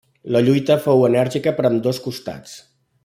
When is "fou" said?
0.85-1.05